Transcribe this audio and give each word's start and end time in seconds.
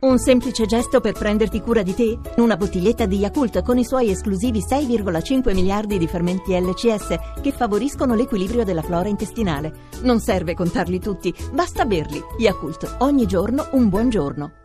Un 0.00 0.16
semplice 0.18 0.64
gesto 0.64 1.00
per 1.00 1.12
prenderti 1.12 1.60
cura 1.60 1.82
di 1.82 1.94
te? 1.94 2.18
Una 2.36 2.56
bottiglietta 2.56 3.04
di 3.04 3.18
Yakult 3.18 3.62
con 3.62 3.76
i 3.76 3.84
suoi 3.84 4.10
esclusivi 4.10 4.60
6,5 4.60 5.52
miliardi 5.52 5.98
di 5.98 6.06
fermenti 6.06 6.58
LCS 6.58 7.18
che 7.42 7.52
favoriscono 7.52 8.14
l'equilibrio 8.14 8.64
della 8.64 8.80
flora 8.80 9.08
intestinale. 9.08 9.88
Non 10.00 10.20
serve 10.20 10.54
contarli 10.54 11.00
tutti, 11.00 11.34
basta 11.52 11.84
berli. 11.84 12.18
Yakult, 12.38 12.96
ogni 13.00 13.26
giorno 13.26 13.68
un 13.72 13.90
buon 13.90 14.08
giorno. 14.08 14.59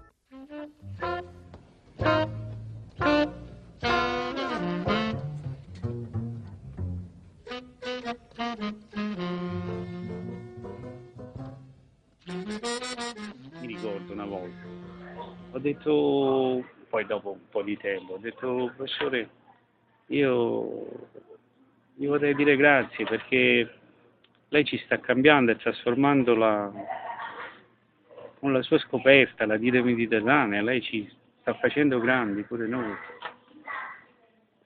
Detto, 15.66 16.63
poi 16.90 17.05
dopo 17.05 17.31
un 17.31 17.49
po' 17.49 17.63
di 17.63 17.76
tempo, 17.77 18.13
ho 18.13 18.17
detto, 18.17 18.71
professore, 18.76 19.30
io 20.08 21.09
gli 21.95 22.05
vorrei 22.05 22.35
dire 22.35 22.55
grazie 22.55 23.05
perché 23.05 23.73
lei 24.49 24.63
ci 24.63 24.77
sta 24.86 24.99
cambiando 24.99 25.52
e 25.52 25.58
trasformando 25.58 26.36
la, 26.36 26.72
con 28.39 28.53
la 28.53 28.62
sua 28.62 28.77
scoperta, 28.77 29.48
la 29.48 29.58
dieta 29.58 29.81
mediterranea, 29.81 30.62
lei 30.62 30.81
ci 30.81 31.12
sta 31.39 31.55
facendo 31.55 32.00
grandi 32.00 32.44
pure 32.44 32.67
noi. 32.67 32.95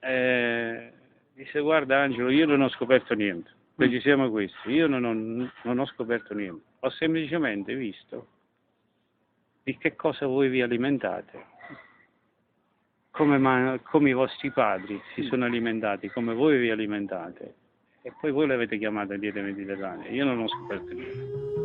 Eh, 0.00 0.92
disse 1.32 1.60
guarda 1.60 2.00
Angelo, 2.00 2.28
io 2.28 2.46
non 2.46 2.60
ho 2.60 2.68
scoperto 2.68 3.14
niente, 3.14 3.50
precisiamo 3.74 4.28
questo, 4.30 4.68
io 4.68 4.86
non 4.86 5.04
ho, 5.04 5.50
non 5.62 5.78
ho 5.78 5.86
scoperto 5.86 6.34
niente, 6.34 6.62
ho 6.80 6.90
semplicemente 6.90 7.74
visto 7.74 8.26
di 9.62 9.76
che 9.76 9.94
cosa 9.96 10.26
voi 10.26 10.48
vi 10.48 10.62
alimentate, 10.62 11.44
come, 13.10 13.80
come 13.82 14.08
i 14.08 14.14
vostri 14.14 14.50
padri 14.50 15.00
si 15.14 15.22
sono 15.24 15.44
alimentati, 15.44 16.08
come 16.08 16.34
voi 16.34 16.58
vi 16.58 16.70
alimentate. 16.70 17.54
E 18.02 18.14
poi 18.18 18.30
voi 18.30 18.46
l'avete 18.46 18.78
chiamata 18.78 19.16
dieta 19.16 19.40
mediterranea. 19.42 20.08
Io 20.08 20.24
non 20.24 20.40
ho 20.40 20.48
scoperto 20.48 20.94
niente. 20.94 21.58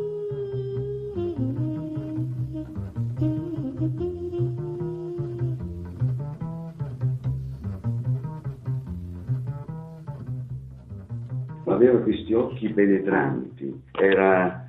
Aveva 11.68 12.00
questi 12.00 12.34
occhi 12.34 12.70
penetranti, 12.70 13.82
era 13.94 14.65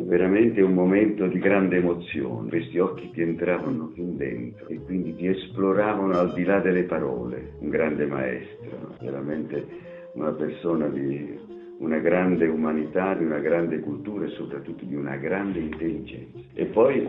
veramente 0.00 0.62
un 0.62 0.72
momento 0.72 1.26
di 1.26 1.38
grande 1.38 1.76
emozione. 1.76 2.48
Questi 2.48 2.78
occhi 2.78 3.10
ti 3.10 3.20
entravano 3.20 3.90
fin 3.94 4.16
dentro 4.16 4.66
e 4.68 4.80
quindi 4.80 5.14
ti 5.14 5.26
esploravano 5.26 6.18
al 6.18 6.32
di 6.32 6.44
là 6.44 6.60
delle 6.60 6.84
parole. 6.84 7.52
Un 7.58 7.68
grande 7.68 8.06
maestro, 8.06 8.96
veramente 9.00 9.66
una 10.14 10.32
persona 10.32 10.86
di 10.88 11.38
una 11.78 11.98
grande 11.98 12.46
umanità, 12.46 13.14
di 13.14 13.24
una 13.24 13.40
grande 13.40 13.80
cultura 13.80 14.24
e 14.24 14.30
soprattutto 14.30 14.84
di 14.84 14.94
una 14.94 15.16
grande 15.16 15.58
intelligenza. 15.58 16.38
E 16.54 16.64
poi 16.66 17.08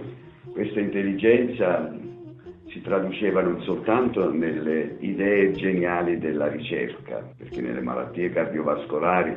questa 0.51 0.79
intelligenza 0.79 1.95
si 2.67 2.81
traduceva 2.81 3.41
non 3.41 3.61
soltanto 3.61 4.31
nelle 4.31 4.95
idee 4.99 5.51
geniali 5.51 6.17
della 6.17 6.47
ricerca, 6.47 7.23
perché 7.37 7.61
nelle 7.61 7.81
malattie 7.81 8.29
cardiovascolari 8.31 9.35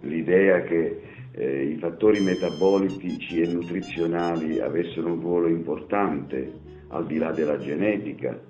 l'idea 0.00 0.60
che 0.62 1.00
eh, 1.36 1.64
i 1.64 1.76
fattori 1.76 2.20
metabolici 2.20 3.40
e 3.42 3.46
nutrizionali 3.46 4.58
avessero 4.58 5.12
un 5.12 5.20
ruolo 5.20 5.48
importante 5.48 6.52
al 6.88 7.06
di 7.06 7.18
là 7.18 7.30
della 7.30 7.58
genetica, 7.58 8.40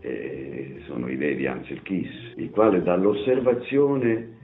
eh, 0.00 0.80
sono 0.86 1.08
idee 1.08 1.36
di 1.36 1.46
Ansel 1.46 1.82
Kiss, 1.82 2.08
il 2.36 2.50
quale 2.50 2.82
dall'osservazione 2.82 4.34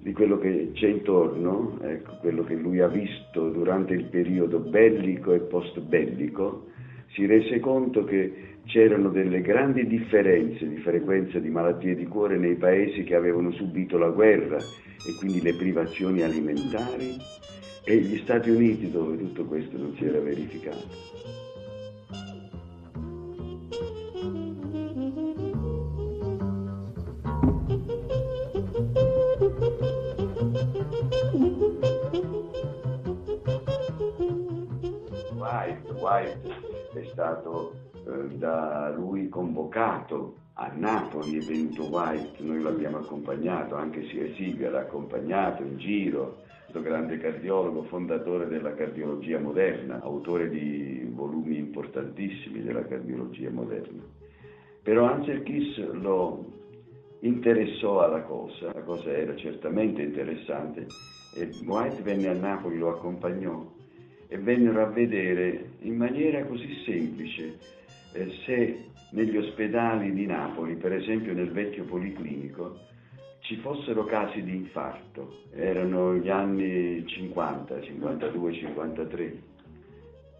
di 0.00 0.12
quello 0.12 0.38
che 0.38 0.70
c'è 0.74 0.88
intorno, 0.88 1.78
ecco, 1.82 2.16
quello 2.20 2.44
che 2.44 2.54
lui 2.54 2.80
ha 2.80 2.88
visto 2.88 3.48
durante 3.50 3.94
il 3.94 4.04
periodo 4.04 4.58
bellico 4.58 5.32
e 5.32 5.38
post 5.40 5.78
bellico, 5.80 6.66
si 7.14 7.26
rese 7.26 7.60
conto 7.60 8.04
che 8.04 8.56
c'erano 8.64 9.10
delle 9.10 9.40
grandi 9.40 9.86
differenze 9.86 10.66
di 10.66 10.76
frequenza 10.78 11.38
di 11.38 11.50
malattie 11.50 11.94
di 11.94 12.06
cuore 12.06 12.38
nei 12.38 12.54
paesi 12.54 13.04
che 13.04 13.14
avevano 13.14 13.50
subito 13.52 13.98
la 13.98 14.08
guerra 14.08 14.56
e 14.58 15.14
quindi 15.18 15.42
le 15.42 15.54
privazioni 15.54 16.22
alimentari 16.22 17.16
e 17.84 17.96
gli 17.96 18.18
Stati 18.18 18.50
Uniti 18.50 18.90
dove 18.90 19.18
tutto 19.18 19.44
questo 19.44 19.76
non 19.76 19.94
si 19.96 20.04
era 20.04 20.20
verificato. 20.20 21.20
White, 35.34 35.92
White 36.00 36.81
è 37.00 37.04
stato 37.04 37.72
eh, 37.94 38.36
da 38.36 38.92
lui 38.94 39.28
convocato 39.28 40.36
a 40.54 40.70
Napoli 40.74 41.38
è 41.38 41.40
venuto 41.40 41.84
White, 41.84 42.42
noi 42.42 42.60
l'abbiamo 42.60 42.98
accompagnato, 42.98 43.74
anche 43.74 44.02
Siga 44.36 44.70
l'ha 44.70 44.80
accompagnato 44.80 45.62
in 45.62 45.78
giro, 45.78 46.42
questo 46.64 46.82
grande 46.82 47.18
cardiologo, 47.18 47.84
fondatore 47.84 48.46
della 48.48 48.74
cardiologia 48.74 49.38
moderna, 49.38 50.00
autore 50.02 50.50
di 50.50 51.10
volumi 51.10 51.56
importantissimi 51.56 52.62
della 52.62 52.84
cardiologia 52.84 53.50
moderna. 53.50 54.02
Però 54.82 55.04
Ansel 55.06 55.42
Kiss 55.42 55.78
lo 55.92 56.44
interessò 57.20 58.00
alla 58.00 58.22
cosa, 58.22 58.72
la 58.74 58.82
cosa 58.82 59.10
era 59.10 59.34
certamente 59.36 60.02
interessante 60.02 60.86
e 61.34 61.50
White 61.64 62.02
venne 62.02 62.28
a 62.28 62.34
Napoli, 62.34 62.76
lo 62.76 62.90
accompagnò 62.90 63.64
e 64.32 64.38
vennero 64.38 64.82
a 64.82 64.86
vedere 64.86 65.72
in 65.80 65.94
maniera 65.94 66.42
così 66.46 66.82
semplice 66.86 67.58
eh, 68.14 68.30
se 68.46 68.84
negli 69.10 69.36
ospedali 69.36 70.10
di 70.14 70.24
Napoli, 70.24 70.76
per 70.76 70.94
esempio 70.94 71.34
nel 71.34 71.50
vecchio 71.50 71.84
policlinico, 71.84 72.78
ci 73.40 73.56
fossero 73.56 74.04
casi 74.04 74.42
di 74.42 74.56
infarto. 74.56 75.42
Erano 75.52 76.14
gli 76.14 76.30
anni 76.30 77.04
50, 77.06 77.82
52, 77.82 78.52
53. 78.54 79.42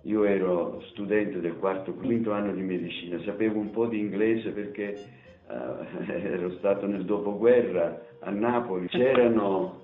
Io 0.05 0.25
ero 0.25 0.83
studente 0.93 1.41
del 1.41 1.59
quarto, 1.59 1.93
quinto 1.93 2.33
anno 2.33 2.55
di 2.55 2.63
medicina, 2.63 3.21
sapevo 3.25 3.59
un 3.59 3.71
po' 3.73 3.87
di 3.87 3.99
inglese 3.99 4.53
perché 4.53 5.05
uh, 5.49 6.03
ero 6.11 6.53
stato 6.57 6.87
nel 6.87 7.05
dopoguerra 7.05 8.01
a 8.21 8.31
Napoli. 8.31 8.89
C'erano 8.89 9.82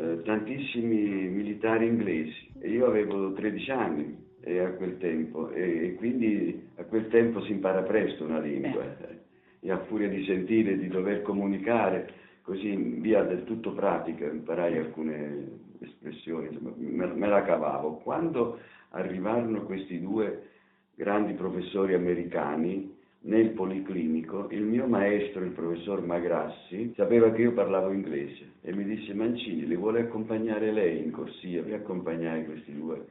uh, 0.00 0.22
tantissimi 0.22 1.28
militari 1.28 1.86
inglesi 1.86 2.50
e 2.60 2.70
io 2.70 2.86
avevo 2.86 3.32
13 3.32 3.70
anni 3.70 4.28
e 4.40 4.58
a 4.60 4.70
quel 4.70 4.98
tempo 4.98 5.50
e, 5.50 5.86
e, 5.86 5.94
quindi 5.96 6.68
a 6.76 6.84
quel 6.84 7.08
tempo 7.08 7.42
si 7.42 7.52
impara 7.52 7.82
presto 7.82 8.24
una 8.24 8.40
lingua 8.40 8.84
eh. 8.84 9.18
e 9.60 9.70
a 9.70 9.78
furia 9.84 10.08
di 10.08 10.24
sentire, 10.24 10.78
di 10.78 10.88
dover 10.88 11.22
comunicare, 11.22 12.12
così 12.42 12.72
in 12.72 13.00
via 13.00 13.22
del 13.22 13.44
tutto 13.44 13.72
pratica 13.72 14.24
imparai 14.24 14.78
alcune 14.78 15.58
espressioni, 15.80 16.48
insomma, 16.48 16.72
me, 16.76 17.06
me 17.06 17.28
la 17.28 17.42
cavavo. 17.42 17.96
Quando 17.98 18.58
arrivarono 18.90 19.62
questi 19.64 20.00
due 20.00 20.48
grandi 20.94 21.34
professori 21.34 21.94
americani 21.94 22.98
nel 23.22 23.50
policlinico, 23.50 24.48
il 24.50 24.62
mio 24.62 24.86
maestro, 24.86 25.44
il 25.44 25.50
professor 25.50 26.04
Magrassi, 26.04 26.92
sapeva 26.96 27.30
che 27.32 27.42
io 27.42 27.52
parlavo 27.52 27.92
inglese 27.92 28.52
e 28.62 28.74
mi 28.74 28.84
disse 28.84 29.12
Mancini, 29.12 29.66
li 29.66 29.76
vuole 29.76 30.00
accompagnare 30.00 30.72
lei 30.72 31.02
in 31.02 31.10
corsia? 31.10 31.62
Vi 31.62 31.72
accompagnai 31.72 32.46
questi 32.46 32.74
due 32.74 33.04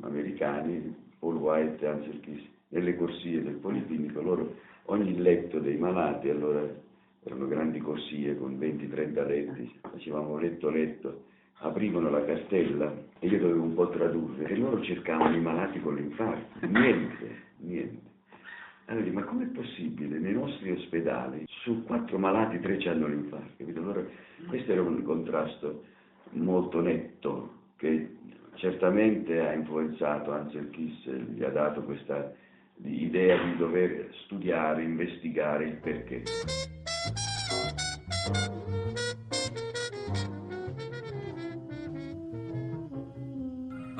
americani, 0.00 0.94
Paul 1.18 1.36
White 1.36 1.84
e 1.84 1.88
Ansel 1.88 2.20
Kiss, 2.20 2.42
nelle 2.68 2.96
corsie 2.96 3.42
del 3.42 3.54
Policlinico, 3.54 4.22
loro 4.22 4.54
ogni 4.84 5.16
letto 5.16 5.58
dei 5.58 5.76
malati, 5.76 6.28
allora 6.28 6.66
erano 7.24 7.48
grandi 7.48 7.80
corsie 7.80 8.36
con 8.36 8.56
20-30 8.58 9.26
letti, 9.26 9.72
facevamo 9.80 10.38
letto 10.38 10.70
letto, 10.70 11.24
aprivano 11.60 12.08
la 12.10 12.24
cartella 12.24 12.94
e 13.18 13.26
io 13.26 13.38
dovevo 13.40 13.62
un 13.62 13.74
po' 13.74 13.88
tradurre 13.90 14.46
e 14.46 14.56
loro 14.56 14.80
cercavano 14.82 15.34
i 15.34 15.40
malati 15.40 15.80
con 15.80 15.96
l'infarto, 15.96 16.66
niente, 16.66 17.36
niente. 17.58 18.06
Allora, 18.90 19.12
ma 19.12 19.24
com'è 19.24 19.44
possibile? 19.46 20.18
Nei 20.18 20.32
nostri 20.32 20.70
ospedali 20.70 21.44
su 21.46 21.84
quattro 21.84 22.18
malati 22.18 22.58
tre 22.58 22.78
hanno 22.88 23.06
l'infarto, 23.06 23.62
Allora, 23.76 24.02
questo 24.46 24.72
era 24.72 24.80
un 24.80 25.02
contrasto 25.02 25.84
molto 26.30 26.80
netto 26.80 27.52
che 27.76 28.16
certamente 28.54 29.46
ha 29.46 29.52
influenzato 29.52 30.32
Ansel 30.32 30.70
Kiss, 30.70 31.06
gli 31.06 31.44
ha 31.44 31.50
dato 31.50 31.82
questa 31.82 32.32
idea 32.82 33.36
di 33.44 33.56
dover 33.56 34.08
studiare, 34.24 34.82
investigare 34.82 35.64
il 35.64 35.76
perché. 35.76 36.22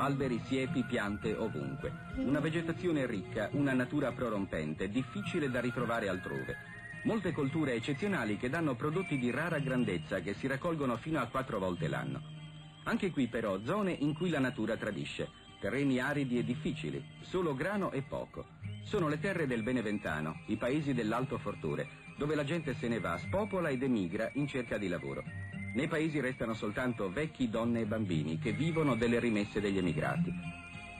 Alberi, 0.08 0.40
siepi, 0.46 0.84
piante 0.84 1.34
ovunque. 1.34 1.92
Una 2.16 2.40
vegetazione 2.40 3.04
ricca, 3.04 3.50
una 3.52 3.74
natura 3.74 4.10
prorompente, 4.12 4.88
difficile 4.88 5.50
da 5.50 5.60
ritrovare 5.60 6.08
altrove. 6.08 6.56
Molte 7.04 7.32
colture 7.32 7.74
eccezionali 7.74 8.38
che 8.38 8.48
danno 8.48 8.74
prodotti 8.74 9.18
di 9.18 9.30
rara 9.30 9.58
grandezza 9.58 10.20
che 10.20 10.32
si 10.32 10.46
raccolgono 10.46 10.96
fino 10.96 11.20
a 11.20 11.26
quattro 11.26 11.58
volte 11.58 11.88
l'anno. 11.88 12.22
Anche 12.84 13.10
qui 13.10 13.26
però 13.26 13.60
zone 13.64 13.92
in 13.92 14.14
cui 14.14 14.30
la 14.30 14.38
natura 14.38 14.78
tradisce, 14.78 15.28
terreni 15.60 16.00
aridi 16.00 16.38
e 16.38 16.44
difficili, 16.44 17.04
solo 17.20 17.54
grano 17.54 17.92
e 17.92 18.00
poco. 18.00 18.46
Sono 18.84 19.08
le 19.08 19.20
terre 19.20 19.46
del 19.46 19.62
Beneventano, 19.62 20.40
i 20.46 20.56
paesi 20.56 20.94
dell'Alto 20.94 21.36
Fortore, 21.36 21.86
dove 22.16 22.34
la 22.34 22.44
gente 22.44 22.74
se 22.74 22.88
ne 22.88 22.98
va, 22.98 23.18
spopola 23.18 23.68
ed 23.68 23.82
emigra 23.82 24.30
in 24.34 24.46
cerca 24.46 24.78
di 24.78 24.88
lavoro. 24.88 25.22
Nei 25.78 25.86
paesi 25.86 26.18
restano 26.18 26.54
soltanto 26.54 27.08
vecchi, 27.08 27.48
donne 27.48 27.82
e 27.82 27.84
bambini 27.84 28.40
che 28.40 28.50
vivono 28.50 28.96
delle 28.96 29.20
rimesse 29.20 29.60
degli 29.60 29.78
emigrati. 29.78 30.28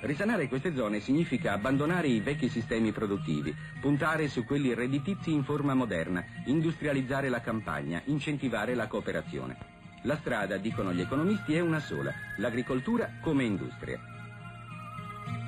Risanare 0.03 0.47
queste 0.47 0.73
zone 0.73 1.01
significa 1.01 1.53
abbandonare 1.53 2.07
i 2.07 2.21
vecchi 2.21 2.49
sistemi 2.49 2.93
produttivi, 2.93 3.53
puntare 3.81 4.29
su 4.29 4.45
quelli 4.45 4.75
redditizi 4.75 5.33
in 5.33 5.43
forma 5.43 5.75
moderna, 5.75 6.25
industrializzare 6.45 7.29
la 7.29 7.41
campagna, 7.41 8.01
incentivare 8.05 8.77
la 8.77 8.87
cooperazione. 8.87 9.57
La 10.03 10.17
strada, 10.19 10.59
dicono 10.59 10.93
gli 10.93 11.01
economisti, 11.01 11.57
è 11.57 11.61
una 11.61 11.81
sola, 11.81 12.13
l'agricoltura 12.37 13.19
come 13.21 13.43
industria. 13.43 13.99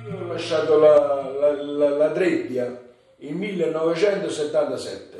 Io 0.09 0.17
ho 0.17 0.27
lasciato 0.27 0.77
la, 0.77 1.31
la, 1.39 1.63
la, 1.63 1.89
la 1.89 2.11
Trebbia 2.11 2.81
in 3.19 3.37
1977 3.37 5.10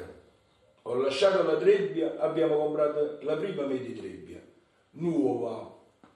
ho 0.92 0.96
lasciato 0.98 1.44
la 1.44 1.56
trebbia, 1.56 2.18
abbiamo 2.20 2.58
comprato 2.58 3.18
la 3.22 3.38
prima 3.38 3.66
media 3.66 3.98
trebbia, 3.98 4.42
nuova, 4.92 5.74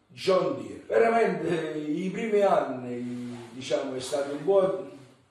John 0.07 0.57
Deere. 0.57 0.83
Veramente 0.85 1.79
i 1.79 2.09
primi 2.09 2.41
anni, 2.41 3.37
diciamo, 3.51 3.95
è 3.95 4.01
stato 4.01 4.33
un 4.33 4.43
po' 4.43 4.89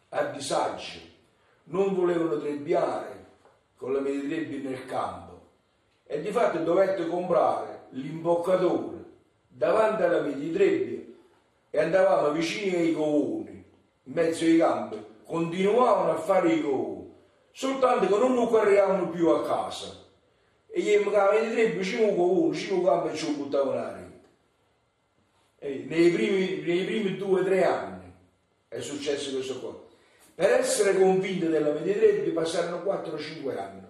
a 0.08 0.24
disagio, 0.26 0.98
non 1.64 1.94
volevano 1.94 2.38
trebbiare 2.38 3.26
con 3.76 3.92
la 3.92 4.00
media 4.00 4.26
trebbia 4.26 4.70
nel 4.70 4.86
campo. 4.86 5.32
E 6.06 6.22
di 6.22 6.30
fatto 6.30 6.58
dovette 6.58 7.06
comprare 7.06 7.88
l'imboccatore 7.90 9.04
davanti 9.46 10.02
alla 10.04 10.20
media 10.20 10.54
trebbia 10.54 11.02
e 11.68 11.78
andavamo 11.78 12.32
vicini 12.32 12.76
ai 12.76 12.94
covoni, 12.94 13.62
in 14.04 14.12
mezzo 14.12 14.44
ai 14.44 14.56
campi, 14.56 15.04
continuavano 15.24 16.12
a 16.12 16.16
fare 16.16 16.50
i 16.50 16.62
covoni 16.62 17.03
soltanto 17.54 18.06
che 18.06 18.18
non 18.18 18.34
lo 18.34 18.48
correvano 18.48 19.08
più 19.10 19.28
a 19.28 19.44
casa. 19.44 20.02
E 20.66 20.80
gli 20.80 20.96
mancavano 20.96 21.52
tre, 21.52 21.82
ci 21.84 21.96
con 21.96 22.08
uno, 22.18 22.52
ci 22.52 22.68
con 22.68 23.08
e 23.08 23.14
ci 23.14 23.32
buttavano 23.32 23.74
la 23.74 23.92
rete. 23.92 24.12
Nei 25.86 26.10
primi, 26.10 26.62
nei 26.62 26.84
primi 26.84 27.16
due 27.16 27.40
o 27.40 27.44
tre 27.44 27.64
anni 27.64 28.12
è 28.68 28.80
successo 28.80 29.32
questo 29.32 29.60
qua. 29.60 29.82
Per 30.34 30.50
essere 30.50 30.98
convinto 30.98 31.46
della 31.46 31.72
medietrebbe 31.72 32.32
passarono 32.32 32.82
4-5 32.82 33.56
anni. 33.56 33.82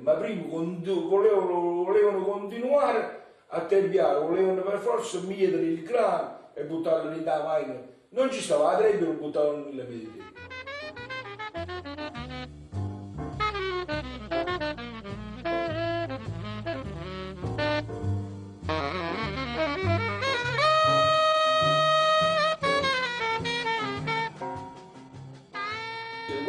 Ma 0.00 0.14
prima 0.14 0.42
volevano, 0.46 1.84
volevano 1.84 2.24
continuare 2.24 3.22
a 3.48 3.60
tempiare, 3.60 4.18
volevano 4.18 4.62
per 4.62 4.78
forza 4.80 5.20
mietere 5.20 5.62
il 5.62 5.82
grano 5.84 6.50
e 6.54 6.64
buttarlo 6.64 7.12
in 7.12 7.22
da 7.22 7.42
macchina. 7.42 7.80
Non 8.10 8.32
ci 8.32 8.40
stava 8.40 8.72
la 8.72 8.78
trebbe 8.78 9.04
e 9.04 9.06
lo 9.06 9.12
buttavano 9.12 9.64
nella 9.64 9.84
medietrebbe. 9.84 10.43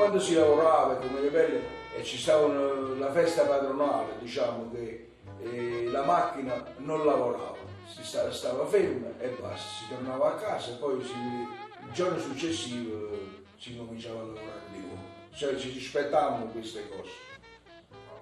Quando 0.05 0.21
si 0.21 0.35
lavorava 0.35 0.93
come 0.97 1.19
le 1.19 1.29
pelle 1.29 1.61
e 1.97 2.03
ci 2.03 2.19
stava 2.19 2.45
la 2.45 3.11
festa 3.11 3.43
patronale, 3.43 4.13
diciamo 4.19 4.69
che 4.71 5.09
eh, 5.41 5.87
la 5.89 6.03
macchina 6.03 6.63
non 6.77 7.03
lavorava, 7.03 7.57
si 7.91 8.03
stava, 8.03 8.31
stava, 8.31 8.67
ferma 8.67 9.07
e 9.17 9.29
basta, 9.29 9.67
si 9.67 9.87
tornava 9.89 10.27
a 10.27 10.35
casa 10.35 10.73
e 10.73 10.75
poi 10.75 11.03
si, 11.03 11.11
il 11.11 11.91
giorno 11.91 12.19
successivo 12.19 13.17
si 13.57 13.75
cominciava 13.75 14.19
a 14.19 14.25
lavorare 14.25 14.61
di 14.71 14.77
nuovo, 14.77 15.01
cioè 15.33 15.55
ci 15.55 15.71
rispettavano 15.71 16.51
queste 16.51 16.87
cose. 16.87 17.09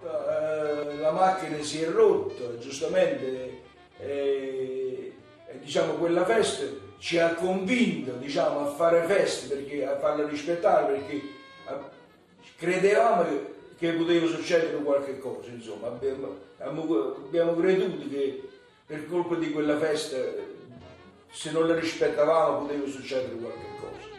Eh, 0.05 0.95
la 0.99 1.11
macchina 1.11 1.61
si 1.61 1.81
è 1.81 1.89
rotta, 1.89 2.57
giustamente, 2.59 3.61
e, 3.99 5.13
e 5.47 5.59
diciamo 5.59 5.95
quella 5.95 6.23
festa 6.23 6.63
ci 6.97 7.19
ha 7.19 7.33
convinto 7.33 8.13
diciamo, 8.13 8.61
a 8.61 8.71
fare 8.73 9.03
feste, 9.03 9.53
perché, 9.53 9.85
a 9.85 9.99
farla 9.99 10.25
rispettare 10.25 10.93
perché 10.93 11.41
credevamo 12.57 13.25
che 13.77 13.91
poteva 13.93 14.27
succedere 14.27 14.77
qualche 14.77 15.19
cosa, 15.19 15.49
insomma, 15.49 15.87
abbiamo, 15.87 16.37
abbiamo 16.59 17.55
creduto 17.55 18.07
che 18.09 18.49
per 18.85 19.07
colpa 19.07 19.35
di 19.35 19.51
quella 19.51 19.77
festa, 19.77 20.17
se 21.31 21.51
non 21.51 21.67
la 21.67 21.77
rispettavamo, 21.77 22.65
poteva 22.65 22.87
succedere 22.87 23.35
qualche 23.35 23.65
cosa. 23.79 24.11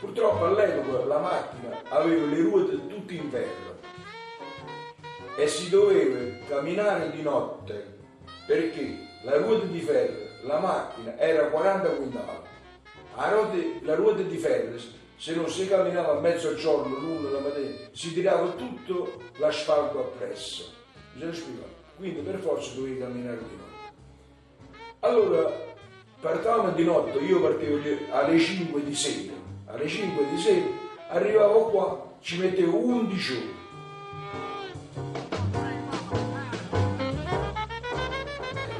Purtroppo 0.00 0.44
all'epoca 0.44 1.04
la 1.06 1.18
macchina 1.18 1.82
aveva 1.88 2.26
le 2.26 2.40
ruote 2.40 2.86
tutte 2.86 3.14
in 3.14 3.30
ferro 3.30 3.78
e 5.36 5.48
si 5.48 5.68
doveva 5.68 6.44
camminare 6.46 7.10
di 7.10 7.22
notte 7.22 7.94
perché 8.46 8.96
la 9.22 9.36
ruota 9.36 9.66
di 9.66 9.80
ferro, 9.80 10.24
la 10.42 10.58
macchina 10.58 11.18
era 11.18 11.48
40 11.48 11.88
quintali, 11.88 12.38
la 13.16 13.28
ruota, 13.30 13.56
la 13.82 13.94
ruota 13.94 14.22
di 14.22 14.36
ferro, 14.36 14.78
se 15.16 15.34
non 15.34 15.48
si 15.48 15.66
camminava 15.66 16.16
a 16.16 16.20
mezzogiorno, 16.20 16.96
l'uno 16.96 17.30
la 17.30 17.40
mattina, 17.40 17.74
si 17.92 18.12
tirava 18.12 18.48
tutto 18.50 19.20
l'asfalto 19.38 19.98
appresso. 19.98 20.72
Bisogna 21.14 21.34
spiegare. 21.34 21.74
Quindi 21.96 22.20
per 22.20 22.38
forza 22.38 22.74
dovevi 22.74 22.98
camminare 22.98 23.38
di 23.38 23.56
notte. 23.56 23.94
Allora, 25.00 25.50
partavamo 26.20 26.72
di 26.72 26.84
notte, 26.84 27.18
io 27.18 27.40
partivo 27.40 27.78
alle 28.10 28.38
5 28.38 28.84
di 28.84 28.94
sera, 28.94 29.32
alle 29.66 29.88
5 29.88 30.26
di 30.28 30.38
sera, 30.38 30.66
arrivavo 31.08 31.64
qua, 31.70 32.16
ci 32.20 32.38
mettevo 32.38 32.76
11 32.76 33.32
ore 33.32 33.55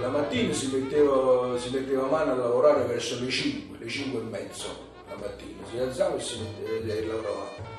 mattina 0.09 0.53
si 0.53 0.69
metteva, 0.69 1.59
si 1.59 1.71
metteva 1.71 2.07
mano 2.07 2.33
a 2.33 2.37
lavorare 2.37 2.85
verso 2.85 3.19
le 3.21 3.31
5, 3.31 3.79
le 3.79 3.89
5 3.89 4.21
e 4.21 4.23
mezzo 4.25 4.67
la 5.09 5.17
mattina, 5.17 5.63
si 5.71 5.79
alzava 5.79 6.17
e 6.17 6.21
si 6.21 6.39
metteva 6.41 6.93
e 6.93 7.07
lavorava. 7.07 7.75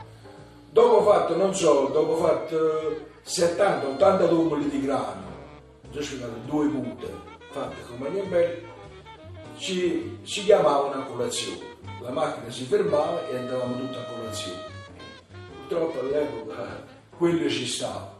Dopo 0.69 1.03
fatto, 1.09 1.35
non 1.35 1.55
so, 1.55 1.89
dopo 1.91 2.17
fatto 2.17 3.05
70-80 3.25 4.27
tumuli 4.27 4.69
di 4.69 4.81
grano, 4.81 5.25
già 5.91 6.01
spiegato 6.01 6.39
due 6.45 6.67
punte 6.67 7.35
fatte 7.49 7.81
con 7.87 7.97
maniabelli, 7.97 8.65
ci, 9.57 10.19
ci 10.23 10.43
chiamavano 10.43 11.01
a 11.01 11.05
colazione. 11.05 11.75
La 12.01 12.11
macchina 12.11 12.51
si 12.51 12.65
fermava 12.65 13.27
e 13.27 13.37
andavamo 13.37 13.77
tutti 13.77 13.97
a 13.97 14.03
colazione. 14.03 14.61
Purtroppo 15.57 15.99
all'epoca 15.99 16.85
quello 17.17 17.49
ci 17.49 17.65
stava. 17.65 18.15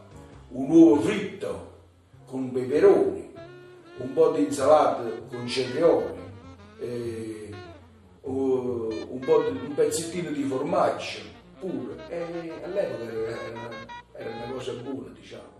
Un 0.48 0.70
uovo 0.70 1.00
fritto 1.02 1.76
con 2.26 2.50
peperoni, 2.50 3.17
un 3.98 4.12
po' 4.12 4.30
di 4.30 4.44
insalata 4.44 5.02
con 5.28 5.46
cetrioli, 5.46 6.16
un, 8.22 9.06
un, 9.08 9.72
pezzettino 9.74 10.30
di 10.30 10.42
formaggio 10.42 11.20
pure. 11.58 11.96
E 12.08 12.52
all'epoca 12.64 13.02
era, 13.02 13.70
era 14.12 14.30
una 14.30 14.52
cosa 14.52 14.72
buona, 14.72 15.10
diciamo. 15.14 15.57